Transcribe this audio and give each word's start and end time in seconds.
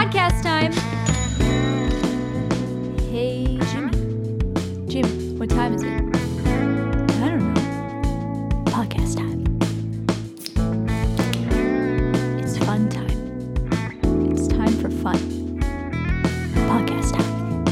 podcast 0.00 0.42
time. 0.42 0.72
Hey, 3.10 3.58
Jimmy. 3.70 3.90
Jim, 4.88 5.38
what 5.38 5.50
time 5.50 5.74
is 5.74 5.82
it? 5.82 5.88
I 7.20 7.28
don't 7.28 7.52
know. 7.52 7.60
Podcast 8.64 9.16
time. 9.18 9.40
It's 12.38 12.56
fun 12.56 12.88
time. 12.88 14.32
It's 14.32 14.48
time 14.48 14.74
for 14.80 14.88
fun. 14.88 15.18
Podcast 16.70 17.12
time. 17.18 17.64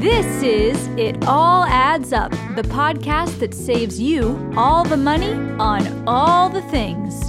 This 0.00 0.42
is 0.42 0.88
It 0.98 1.24
All 1.28 1.62
Adds 1.66 2.12
Up, 2.12 2.32
the 2.56 2.62
podcast 2.62 3.38
that 3.38 3.54
saves 3.54 4.00
you 4.00 4.52
all 4.56 4.82
the 4.82 4.96
money 4.96 5.34
on 5.60 6.08
all 6.08 6.48
the 6.48 6.62
things. 6.62 7.19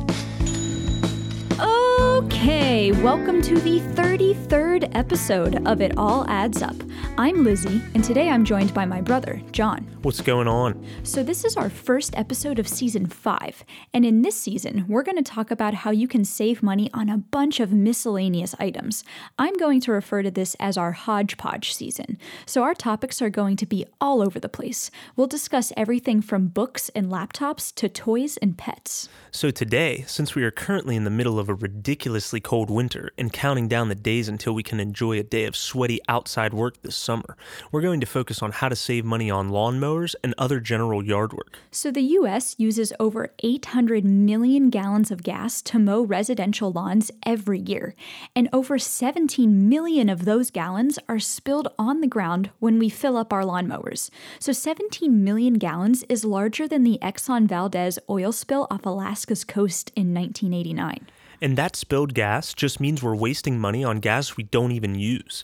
Welcome 2.99 3.41
to 3.43 3.55
the 3.55 3.79
33rd 3.79 4.91
episode 4.93 5.65
of 5.65 5.81
It 5.81 5.97
All 5.97 6.27
Adds 6.27 6.61
Up. 6.61 6.75
I'm 7.17 7.43
Lizzie, 7.43 7.81
and 7.95 8.03
today 8.03 8.29
I'm 8.29 8.45
joined 8.45 8.73
by 8.75 8.85
my 8.85 9.01
brother, 9.01 9.41
John. 9.51 9.87
What's 10.01 10.21
going 10.21 10.47
on? 10.47 10.85
So, 11.03 11.23
this 11.23 11.43
is 11.43 11.57
our 11.57 11.69
first 11.69 12.15
episode 12.17 12.59
of 12.59 12.67
season 12.67 13.07
five, 13.07 13.63
and 13.93 14.05
in 14.05 14.21
this 14.21 14.39
season, 14.39 14.85
we're 14.87 15.03
going 15.03 15.17
to 15.17 15.23
talk 15.23 15.51
about 15.51 15.73
how 15.73 15.91
you 15.91 16.07
can 16.07 16.25
save 16.25 16.61
money 16.61 16.89
on 16.93 17.09
a 17.09 17.17
bunch 17.17 17.59
of 17.59 17.71
miscellaneous 17.71 18.55
items. 18.59 19.03
I'm 19.39 19.55
going 19.57 19.79
to 19.81 19.91
refer 19.91 20.21
to 20.21 20.31
this 20.31 20.55
as 20.59 20.77
our 20.77 20.91
hodgepodge 20.91 21.73
season. 21.73 22.17
So, 22.45 22.61
our 22.61 22.75
topics 22.75 23.21
are 23.21 23.29
going 23.29 23.55
to 23.57 23.65
be 23.65 23.85
all 23.99 24.21
over 24.21 24.39
the 24.39 24.49
place. 24.49 24.91
We'll 25.15 25.27
discuss 25.27 25.71
everything 25.75 26.21
from 26.21 26.47
books 26.47 26.89
and 26.89 27.07
laptops 27.07 27.73
to 27.75 27.89
toys 27.89 28.37
and 28.37 28.57
pets. 28.57 29.09
So, 29.31 29.49
today, 29.49 30.03
since 30.07 30.35
we 30.35 30.43
are 30.43 30.51
currently 30.51 30.95
in 30.95 31.03
the 31.03 31.09
middle 31.09 31.39
of 31.39 31.47
a 31.47 31.53
ridiculously 31.53 32.39
cold 32.41 32.69
winter 32.69 32.80
and 33.17 33.31
counting 33.31 33.67
down 33.67 33.89
the 33.89 33.95
days 33.95 34.27
until 34.27 34.53
we 34.53 34.63
can 34.63 34.79
enjoy 34.79 35.19
a 35.19 35.23
day 35.23 35.45
of 35.45 35.55
sweaty 35.55 35.99
outside 36.07 36.51
work 36.51 36.81
this 36.81 36.95
summer, 36.95 37.37
we're 37.71 37.81
going 37.81 37.99
to 37.99 38.07
focus 38.07 38.41
on 38.41 38.51
how 38.51 38.69
to 38.69 38.75
save 38.75 39.05
money 39.05 39.29
on 39.29 39.51
lawnmowers 39.51 40.15
and 40.23 40.33
other 40.37 40.59
general 40.59 41.05
yard 41.05 41.31
work. 41.31 41.59
So, 41.69 41.91
the 41.91 42.01
US 42.01 42.55
uses 42.57 42.91
over 42.99 43.33
800 43.43 44.03
million 44.03 44.71
gallons 44.71 45.11
of 45.11 45.21
gas 45.21 45.61
to 45.63 45.77
mow 45.77 46.01
residential 46.01 46.71
lawns 46.71 47.11
every 47.23 47.59
year, 47.59 47.93
and 48.35 48.49
over 48.51 48.79
17 48.79 49.69
million 49.69 50.09
of 50.09 50.25
those 50.25 50.49
gallons 50.49 50.97
are 51.07 51.19
spilled 51.19 51.67
on 51.77 52.01
the 52.01 52.07
ground 52.07 52.49
when 52.57 52.79
we 52.79 52.89
fill 52.89 53.15
up 53.15 53.31
our 53.31 53.43
lawnmowers. 53.43 54.09
So, 54.39 54.51
17 54.51 55.23
million 55.23 55.55
gallons 55.55 56.01
is 56.09 56.25
larger 56.25 56.67
than 56.67 56.83
the 56.83 56.97
Exxon 57.01 57.47
Valdez 57.47 57.99
oil 58.09 58.31
spill 58.31 58.65
off 58.71 58.85
Alaska's 58.87 59.43
coast 59.43 59.91
in 59.95 60.13
1989. 60.13 61.07
And 61.41 61.57
that 61.57 61.75
spilled 61.75 62.13
gas 62.13 62.53
just 62.53 62.79
means 62.79 63.01
we're 63.01 63.15
wasting 63.15 63.57
money 63.57 63.83
on 63.83 63.99
gas 63.99 64.37
we 64.37 64.43
don't 64.43 64.71
even 64.71 64.93
use. 64.93 65.43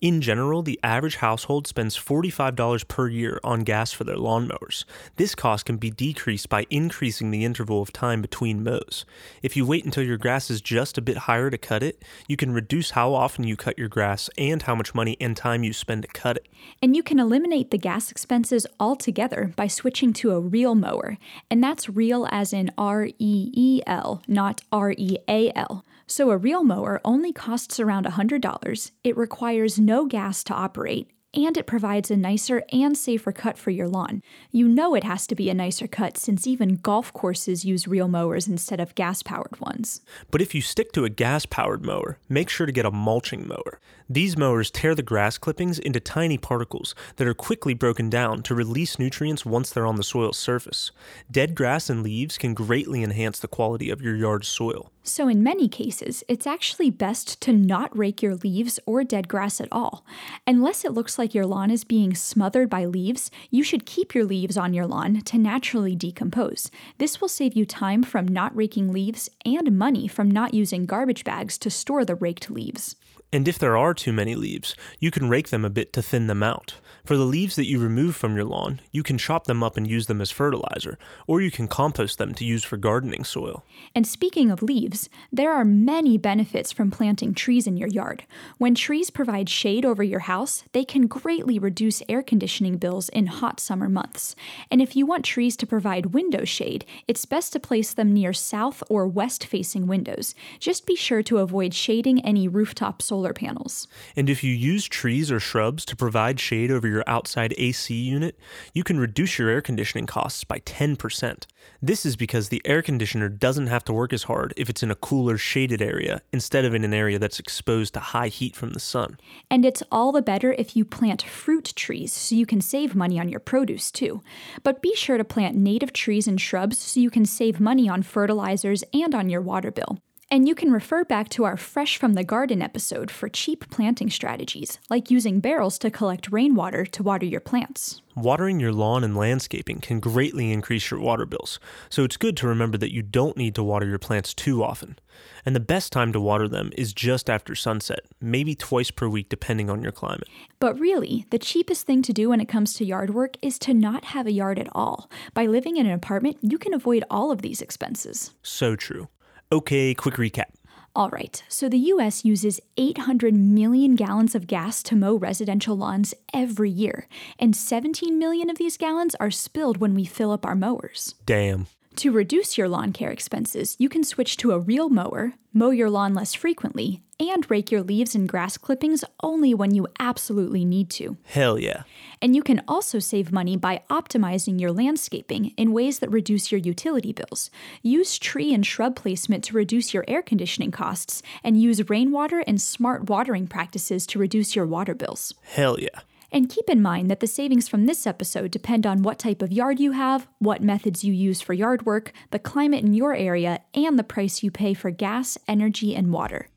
In 0.00 0.20
general, 0.20 0.62
the 0.62 0.78
average 0.84 1.16
household 1.16 1.66
spends 1.66 1.98
$45 1.98 2.86
per 2.86 3.08
year 3.08 3.40
on 3.42 3.64
gas 3.64 3.90
for 3.90 4.04
their 4.04 4.16
lawnmowers. 4.16 4.84
This 5.16 5.34
cost 5.34 5.66
can 5.66 5.76
be 5.76 5.90
decreased 5.90 6.48
by 6.48 6.66
increasing 6.70 7.32
the 7.32 7.44
interval 7.44 7.82
of 7.82 7.92
time 7.92 8.22
between 8.22 8.62
mows. 8.62 9.04
If 9.42 9.56
you 9.56 9.66
wait 9.66 9.84
until 9.84 10.04
your 10.04 10.16
grass 10.16 10.50
is 10.50 10.60
just 10.60 10.98
a 10.98 11.02
bit 11.02 11.16
higher 11.16 11.50
to 11.50 11.58
cut 11.58 11.82
it, 11.82 12.04
you 12.28 12.36
can 12.36 12.52
reduce 12.52 12.92
how 12.92 13.12
often 13.12 13.42
you 13.42 13.56
cut 13.56 13.76
your 13.76 13.88
grass 13.88 14.30
and 14.38 14.62
how 14.62 14.76
much 14.76 14.94
money 14.94 15.16
and 15.20 15.36
time 15.36 15.64
you 15.64 15.72
spend 15.72 16.02
to 16.02 16.08
cut 16.08 16.36
it. 16.36 16.48
And 16.80 16.94
you 16.94 17.02
can 17.02 17.18
eliminate 17.18 17.72
the 17.72 17.78
gas 17.78 18.12
expenses 18.12 18.68
altogether 18.78 19.52
by 19.56 19.66
switching 19.66 20.12
to 20.14 20.30
a 20.30 20.38
reel 20.38 20.76
mower. 20.76 21.18
And 21.50 21.62
that's 21.62 21.88
reel 21.88 22.28
as 22.30 22.52
in 22.52 22.70
R 22.78 23.06
E 23.06 23.12
E 23.52 23.80
L, 23.84 24.22
not 24.28 24.62
R 24.70 24.92
E 24.92 25.18
A 25.26 25.50
L. 25.56 25.84
So 26.10 26.30
a 26.30 26.38
reel 26.38 26.64
mower 26.64 27.02
only 27.04 27.34
costs 27.34 27.78
around 27.78 28.06
$100. 28.06 28.90
It 29.04 29.14
requires 29.14 29.78
no 29.88 30.04
gas 30.04 30.44
to 30.44 30.52
operate 30.52 31.10
and 31.34 31.56
it 31.56 31.66
provides 31.66 32.10
a 32.10 32.16
nicer 32.16 32.62
and 32.72 32.96
safer 32.96 33.32
cut 33.32 33.58
for 33.58 33.70
your 33.70 33.86
lawn. 33.86 34.22
You 34.50 34.66
know 34.66 34.94
it 34.94 35.04
has 35.04 35.26
to 35.26 35.34
be 35.34 35.50
a 35.50 35.54
nicer 35.54 35.86
cut 35.86 36.16
since 36.16 36.46
even 36.46 36.76
golf 36.76 37.12
courses 37.12 37.64
use 37.64 37.86
reel 37.86 38.08
mowers 38.08 38.48
instead 38.48 38.80
of 38.80 38.94
gas 38.94 39.22
powered 39.22 39.60
ones. 39.60 40.00
But 40.30 40.40
if 40.40 40.54
you 40.54 40.62
stick 40.62 40.92
to 40.92 41.04
a 41.04 41.10
gas 41.10 41.44
powered 41.44 41.84
mower, 41.84 42.18
make 42.28 42.48
sure 42.48 42.66
to 42.66 42.72
get 42.72 42.86
a 42.86 42.90
mulching 42.90 43.46
mower. 43.46 43.78
These 44.08 44.38
mowers 44.38 44.70
tear 44.70 44.94
the 44.94 45.02
grass 45.02 45.36
clippings 45.36 45.78
into 45.78 46.00
tiny 46.00 46.38
particles 46.38 46.94
that 47.16 47.26
are 47.26 47.34
quickly 47.34 47.74
broken 47.74 48.08
down 48.08 48.42
to 48.44 48.54
release 48.54 48.98
nutrients 48.98 49.44
once 49.44 49.70
they're 49.70 49.86
on 49.86 49.96
the 49.96 50.02
soil's 50.02 50.38
surface. 50.38 50.92
Dead 51.30 51.54
grass 51.54 51.90
and 51.90 52.02
leaves 52.02 52.38
can 52.38 52.54
greatly 52.54 53.02
enhance 53.02 53.38
the 53.38 53.48
quality 53.48 53.90
of 53.90 54.00
your 54.00 54.16
yard's 54.16 54.48
soil. 54.48 54.90
So, 55.08 55.26
in 55.26 55.42
many 55.42 55.68
cases, 55.68 56.22
it's 56.28 56.46
actually 56.46 56.90
best 56.90 57.40
to 57.40 57.50
not 57.50 57.96
rake 57.96 58.20
your 58.20 58.34
leaves 58.34 58.78
or 58.84 59.02
dead 59.04 59.26
grass 59.26 59.58
at 59.58 59.68
all. 59.72 60.04
Unless 60.46 60.84
it 60.84 60.92
looks 60.92 61.18
like 61.18 61.34
your 61.34 61.46
lawn 61.46 61.70
is 61.70 61.82
being 61.82 62.14
smothered 62.14 62.68
by 62.68 62.84
leaves, 62.84 63.30
you 63.50 63.62
should 63.62 63.86
keep 63.86 64.14
your 64.14 64.26
leaves 64.26 64.58
on 64.58 64.74
your 64.74 64.86
lawn 64.86 65.22
to 65.22 65.38
naturally 65.38 65.96
decompose. 65.96 66.70
This 66.98 67.22
will 67.22 67.28
save 67.28 67.56
you 67.56 67.64
time 67.64 68.02
from 68.02 68.28
not 68.28 68.54
raking 68.54 68.92
leaves 68.92 69.30
and 69.46 69.78
money 69.78 70.08
from 70.08 70.30
not 70.30 70.52
using 70.52 70.84
garbage 70.84 71.24
bags 71.24 71.56
to 71.58 71.70
store 71.70 72.04
the 72.04 72.14
raked 72.14 72.50
leaves. 72.50 72.94
And 73.30 73.46
if 73.46 73.58
there 73.58 73.76
are 73.76 73.92
too 73.92 74.12
many 74.12 74.34
leaves, 74.34 74.74
you 75.00 75.10
can 75.10 75.28
rake 75.28 75.50
them 75.50 75.62
a 75.62 75.70
bit 75.70 75.92
to 75.92 76.00
thin 76.00 76.28
them 76.28 76.42
out. 76.42 76.76
For 77.04 77.14
the 77.14 77.26
leaves 77.26 77.56
that 77.56 77.68
you 77.68 77.78
remove 77.78 78.16
from 78.16 78.34
your 78.34 78.46
lawn, 78.46 78.80
you 78.90 79.02
can 79.02 79.18
chop 79.18 79.44
them 79.44 79.62
up 79.62 79.76
and 79.76 79.86
use 79.86 80.06
them 80.06 80.22
as 80.22 80.30
fertilizer, 80.30 80.98
or 81.26 81.42
you 81.42 81.50
can 81.50 81.68
compost 81.68 82.16
them 82.16 82.32
to 82.34 82.44
use 82.44 82.64
for 82.64 82.78
gardening 82.78 83.24
soil. 83.24 83.64
And 83.94 84.06
speaking 84.06 84.50
of 84.50 84.62
leaves, 84.62 85.10
there 85.30 85.52
are 85.52 85.64
many 85.64 86.16
benefits 86.16 86.72
from 86.72 86.90
planting 86.90 87.34
trees 87.34 87.66
in 87.66 87.76
your 87.76 87.88
yard. 87.88 88.24
When 88.56 88.74
trees 88.74 89.10
provide 89.10 89.50
shade 89.50 89.84
over 89.84 90.02
your 90.02 90.20
house, 90.20 90.64
they 90.72 90.84
can 90.84 91.06
greatly 91.06 91.58
reduce 91.58 92.02
air 92.08 92.22
conditioning 92.22 92.78
bills 92.78 93.10
in 93.10 93.26
hot 93.26 93.60
summer 93.60 93.90
months. 93.90 94.34
And 94.70 94.80
if 94.80 94.96
you 94.96 95.04
want 95.04 95.26
trees 95.26 95.56
to 95.58 95.66
provide 95.66 96.14
window 96.14 96.44
shade, 96.44 96.86
it's 97.06 97.26
best 97.26 97.52
to 97.52 97.60
place 97.60 97.92
them 97.92 98.12
near 98.12 98.32
south 98.32 98.82
or 98.88 99.06
west 99.06 99.44
facing 99.44 99.86
windows. 99.86 100.34
Just 100.58 100.86
be 100.86 100.96
sure 100.96 101.22
to 101.24 101.38
avoid 101.38 101.74
shading 101.74 102.24
any 102.24 102.48
rooftop 102.48 103.02
solar 103.02 103.17
panels. 103.34 103.88
And 104.16 104.30
if 104.30 104.42
you 104.42 104.52
use 104.52 104.86
trees 104.86 105.30
or 105.30 105.40
shrubs 105.40 105.84
to 105.86 105.96
provide 105.96 106.40
shade 106.40 106.70
over 106.70 106.86
your 106.86 107.04
outside 107.06 107.54
AC 107.58 107.94
unit, 107.94 108.38
you 108.74 108.84
can 108.84 108.98
reduce 108.98 109.38
your 109.38 109.48
air 109.48 109.60
conditioning 109.60 110.06
costs 110.06 110.44
by 110.44 110.60
10%. 110.60 111.46
This 111.80 112.04
is 112.04 112.16
because 112.16 112.48
the 112.48 112.62
air 112.64 112.82
conditioner 112.82 113.28
doesn't 113.28 113.66
have 113.68 113.84
to 113.84 113.92
work 113.92 114.12
as 114.12 114.24
hard 114.24 114.54
if 114.56 114.68
it's 114.68 114.82
in 114.82 114.90
a 114.90 114.96
cooler, 114.96 115.38
shaded 115.38 115.80
area 115.80 116.22
instead 116.32 116.64
of 116.64 116.74
in 116.74 116.84
an 116.84 116.94
area 116.94 117.18
that's 117.18 117.38
exposed 117.38 117.94
to 117.94 118.00
high 118.00 118.28
heat 118.28 118.56
from 118.56 118.72
the 118.72 118.80
sun. 118.80 119.18
And 119.50 119.64
it's 119.64 119.82
all 119.90 120.12
the 120.12 120.22
better 120.22 120.52
if 120.52 120.76
you 120.76 120.84
plant 120.84 121.22
fruit 121.22 121.72
trees 121.76 122.12
so 122.12 122.34
you 122.34 122.46
can 122.46 122.60
save 122.60 122.94
money 122.94 123.20
on 123.20 123.28
your 123.28 123.40
produce 123.40 123.90
too. 123.90 124.22
But 124.62 124.82
be 124.82 124.94
sure 124.94 125.18
to 125.18 125.24
plant 125.24 125.56
native 125.56 125.92
trees 125.92 126.26
and 126.26 126.40
shrubs 126.40 126.78
so 126.78 127.00
you 127.00 127.10
can 127.10 127.24
save 127.24 127.60
money 127.60 127.88
on 127.88 128.02
fertilizers 128.02 128.84
and 128.92 129.14
on 129.14 129.28
your 129.28 129.40
water 129.40 129.70
bill. 129.70 129.98
And 130.30 130.46
you 130.46 130.54
can 130.54 130.70
refer 130.70 131.04
back 131.04 131.30
to 131.30 131.44
our 131.44 131.56
Fresh 131.56 131.96
from 131.96 132.12
the 132.12 132.22
Garden 132.22 132.60
episode 132.60 133.10
for 133.10 133.30
cheap 133.30 133.70
planting 133.70 134.10
strategies, 134.10 134.78
like 134.90 135.10
using 135.10 135.40
barrels 135.40 135.78
to 135.78 135.90
collect 135.90 136.30
rainwater 136.30 136.84
to 136.84 137.02
water 137.02 137.24
your 137.24 137.40
plants. 137.40 138.02
Watering 138.14 138.60
your 138.60 138.72
lawn 138.72 139.04
and 139.04 139.16
landscaping 139.16 139.80
can 139.80 140.00
greatly 140.00 140.52
increase 140.52 140.90
your 140.90 141.00
water 141.00 141.24
bills, 141.24 141.58
so 141.88 142.04
it's 142.04 142.18
good 142.18 142.36
to 142.38 142.46
remember 142.46 142.76
that 142.76 142.92
you 142.92 143.00
don't 143.00 143.38
need 143.38 143.54
to 143.54 143.62
water 143.62 143.86
your 143.86 143.98
plants 143.98 144.34
too 144.34 144.62
often. 144.62 144.98
And 145.46 145.56
the 145.56 145.60
best 145.60 145.92
time 145.92 146.12
to 146.12 146.20
water 146.20 146.46
them 146.46 146.72
is 146.76 146.92
just 146.92 147.30
after 147.30 147.54
sunset, 147.54 148.00
maybe 148.20 148.54
twice 148.54 148.90
per 148.90 149.08
week 149.08 149.30
depending 149.30 149.70
on 149.70 149.82
your 149.82 149.92
climate. 149.92 150.28
But 150.58 150.78
really, 150.78 151.24
the 151.30 151.38
cheapest 151.38 151.86
thing 151.86 152.02
to 152.02 152.12
do 152.12 152.28
when 152.28 152.40
it 152.42 152.48
comes 152.48 152.74
to 152.74 152.84
yard 152.84 153.14
work 153.14 153.38
is 153.40 153.58
to 153.60 153.72
not 153.72 154.04
have 154.06 154.26
a 154.26 154.32
yard 154.32 154.58
at 154.58 154.68
all. 154.72 155.08
By 155.32 155.46
living 155.46 155.78
in 155.78 155.86
an 155.86 155.92
apartment, 155.92 156.36
you 156.42 156.58
can 156.58 156.74
avoid 156.74 157.04
all 157.08 157.30
of 157.30 157.40
these 157.40 157.62
expenses. 157.62 158.34
So 158.42 158.76
true. 158.76 159.08
Okay, 159.50 159.94
quick 159.94 160.16
recap. 160.16 160.50
All 160.94 161.08
right, 161.08 161.42
so 161.48 161.68
the 161.68 161.78
US 161.78 162.24
uses 162.24 162.60
800 162.76 163.34
million 163.34 163.94
gallons 163.94 164.34
of 164.34 164.46
gas 164.46 164.82
to 164.82 164.96
mow 164.96 165.14
residential 165.14 165.76
lawns 165.76 166.12
every 166.34 166.70
year, 166.70 167.08
and 167.38 167.56
17 167.56 168.18
million 168.18 168.50
of 168.50 168.58
these 168.58 168.76
gallons 168.76 169.14
are 169.20 169.30
spilled 169.30 169.78
when 169.78 169.94
we 169.94 170.04
fill 170.04 170.32
up 170.32 170.44
our 170.44 170.54
mowers. 170.54 171.14
Damn. 171.24 171.66
To 171.98 172.12
reduce 172.12 172.56
your 172.56 172.68
lawn 172.68 172.92
care 172.92 173.10
expenses, 173.10 173.74
you 173.80 173.88
can 173.88 174.04
switch 174.04 174.36
to 174.36 174.52
a 174.52 174.58
reel 174.60 174.88
mower, 174.88 175.32
mow 175.52 175.70
your 175.70 175.90
lawn 175.90 176.14
less 176.14 176.32
frequently, 176.32 177.02
and 177.18 177.50
rake 177.50 177.72
your 177.72 177.82
leaves 177.82 178.14
and 178.14 178.28
grass 178.28 178.56
clippings 178.56 179.02
only 179.20 179.52
when 179.52 179.74
you 179.74 179.88
absolutely 179.98 180.64
need 180.64 180.90
to. 180.90 181.16
Hell 181.24 181.58
yeah. 181.58 181.82
And 182.22 182.36
you 182.36 182.44
can 182.44 182.62
also 182.68 183.00
save 183.00 183.32
money 183.32 183.56
by 183.56 183.82
optimizing 183.90 184.60
your 184.60 184.70
landscaping 184.70 185.46
in 185.56 185.72
ways 185.72 185.98
that 185.98 186.12
reduce 186.12 186.52
your 186.52 186.60
utility 186.60 187.12
bills. 187.12 187.50
Use 187.82 188.16
tree 188.16 188.54
and 188.54 188.64
shrub 188.64 188.94
placement 188.94 189.42
to 189.44 189.56
reduce 189.56 189.92
your 189.92 190.04
air 190.06 190.22
conditioning 190.22 190.70
costs, 190.70 191.20
and 191.42 191.60
use 191.60 191.90
rainwater 191.90 192.44
and 192.46 192.60
smart 192.60 193.10
watering 193.10 193.48
practices 193.48 194.06
to 194.06 194.20
reduce 194.20 194.54
your 194.54 194.66
water 194.66 194.94
bills. 194.94 195.34
Hell 195.42 195.80
yeah. 195.80 196.02
And 196.30 196.48
keep 196.48 196.68
in 196.68 196.82
mind 196.82 197.10
that 197.10 197.20
the 197.20 197.26
savings 197.26 197.68
from 197.68 197.86
this 197.86 198.06
episode 198.06 198.50
depend 198.50 198.86
on 198.86 199.02
what 199.02 199.18
type 199.18 199.40
of 199.40 199.50
yard 199.50 199.80
you 199.80 199.92
have, 199.92 200.28
what 200.38 200.62
methods 200.62 201.02
you 201.02 201.12
use 201.12 201.40
for 201.40 201.54
yard 201.54 201.86
work, 201.86 202.12
the 202.30 202.38
climate 202.38 202.84
in 202.84 202.92
your 202.92 203.14
area, 203.14 203.60
and 203.74 203.98
the 203.98 204.04
price 204.04 204.42
you 204.42 204.50
pay 204.50 204.74
for 204.74 204.90
gas, 204.90 205.38
energy, 205.48 205.94
and 205.94 206.12
water. 206.12 206.48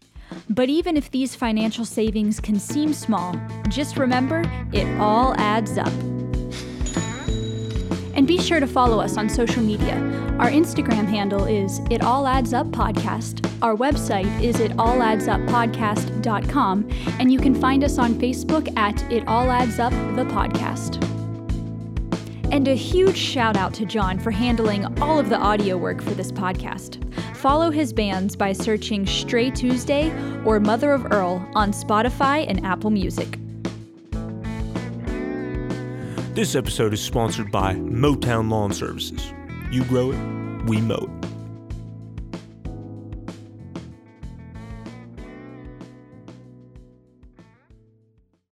But 0.49 0.69
even 0.69 0.97
if 0.97 1.11
these 1.11 1.35
financial 1.35 1.85
savings 1.85 2.39
can 2.39 2.59
seem 2.59 2.93
small, 2.93 3.35
just 3.69 3.97
remember 3.97 4.43
it 4.73 4.87
all 4.99 5.33
adds 5.37 5.77
up. 5.77 5.91
And 8.13 8.27
be 8.27 8.39
sure 8.39 8.59
to 8.59 8.67
follow 8.67 8.99
us 8.99 9.17
on 9.17 9.29
social 9.29 9.63
media. 9.63 9.95
Our 10.37 10.49
Instagram 10.49 11.05
handle 11.05 11.45
is 11.45 11.79
It 11.89 12.01
All 12.01 12.27
Adds 12.27 12.53
Up 12.53 12.67
Podcast. 12.67 13.50
Our 13.61 13.75
website 13.75 14.41
is 14.41 14.55
italladdsuppodcast.com, 14.55 16.89
and 17.19 17.31
you 17.31 17.37
can 17.37 17.53
find 17.53 17.83
us 17.83 17.99
on 17.99 18.15
Facebook 18.15 18.75
at 18.75 18.99
It 19.11 19.27
All 19.27 19.51
Adds 19.51 19.77
Up 19.77 19.91
the 20.15 20.25
Podcast. 20.25 20.99
And 22.51 22.67
a 22.67 22.73
huge 22.73 23.17
shout 23.17 23.55
out 23.55 23.75
to 23.75 23.85
John 23.85 24.17
for 24.17 24.31
handling 24.31 24.99
all 24.99 25.19
of 25.19 25.29
the 25.29 25.37
audio 25.37 25.77
work 25.77 26.01
for 26.01 26.15
this 26.15 26.31
podcast. 26.31 26.97
Follow 27.37 27.69
his 27.69 27.93
bands 27.93 28.35
by 28.35 28.51
searching 28.51 29.05
Stray 29.05 29.51
Tuesday 29.51 30.09
or 30.43 30.59
Mother 30.59 30.91
of 30.91 31.11
Earl 31.11 31.47
on 31.53 31.71
Spotify 31.71 32.49
and 32.49 32.65
Apple 32.65 32.89
Music. 32.89 33.37
This 36.33 36.55
episode 36.55 36.93
is 36.93 37.01
sponsored 37.01 37.51
by 37.51 37.75
Motown 37.75 38.49
Lawn 38.49 38.73
Services. 38.73 39.31
You 39.69 39.83
grow 39.85 40.11
it, 40.11 40.17
we 40.65 40.81
mow 40.81 40.95
it. 40.95 41.20